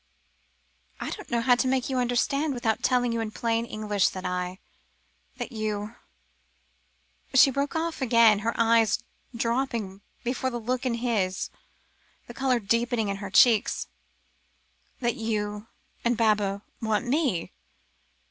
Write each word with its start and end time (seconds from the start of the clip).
"I 0.99 1.11
didn't 1.11 1.29
know 1.29 1.41
how 1.41 1.53
to 1.53 1.67
make 1.67 1.87
you 1.87 1.99
understand 1.99 2.55
without 2.55 2.81
telling 2.81 3.11
you 3.11 3.19
in 3.19 3.29
plain 3.29 3.67
English 3.67 4.09
that 4.09 4.25
I 4.25 4.57
that 5.37 5.51
you" 5.51 5.93
She 7.35 7.51
broke 7.51 7.75
off 7.75 8.01
again, 8.01 8.39
her 8.39 8.55
eyes 8.59 9.03
dropping 9.35 10.01
before 10.23 10.49
the 10.49 10.59
look 10.59 10.87
in 10.87 10.95
his, 10.95 11.51
the 12.25 12.33
colour 12.33 12.59
deepening 12.59 13.09
in 13.09 13.17
her 13.17 13.29
cheeks. 13.29 13.89
"That 15.01 15.17
you 15.17 15.67
and 16.03 16.17
Baba 16.17 16.63
want 16.81 17.05
me?" 17.05 17.51